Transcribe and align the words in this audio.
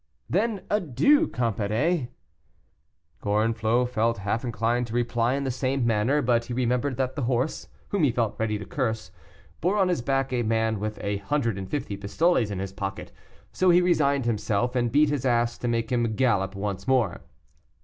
"Then 0.27 0.63
adieu, 0.71 1.27
compère!" 1.27 2.07
Gorenflot 3.21 3.87
felt 3.87 4.17
half 4.17 4.43
inclined 4.43 4.87
to 4.87 4.95
reply 4.95 5.35
in 5.35 5.43
the 5.43 5.51
same 5.51 5.85
manner, 5.85 6.23
but 6.23 6.45
he 6.45 6.53
remembered 6.55 6.97
that 6.97 7.15
the 7.15 7.21
horse, 7.21 7.67
whom 7.89 8.01
he 8.03 8.11
felt 8.11 8.39
ready 8.39 8.57
to 8.57 8.65
curse, 8.65 9.11
bore 9.61 9.77
on 9.77 9.89
his 9.89 10.01
back 10.01 10.33
a 10.33 10.41
man 10.41 10.79
with 10.79 10.97
a 11.03 11.17
hundred 11.17 11.55
and 11.55 11.69
fifty 11.69 11.95
pistoles 11.97 12.49
in 12.49 12.57
his 12.57 12.73
pocket, 12.73 13.11
so 13.51 13.69
he 13.69 13.79
resigned 13.79 14.25
himself, 14.25 14.75
and 14.75 14.91
beat 14.91 15.09
his 15.11 15.23
ass 15.23 15.55
to 15.59 15.67
make 15.67 15.91
him 15.91 16.15
gallop 16.15 16.55
once 16.55 16.87
more. 16.87 17.21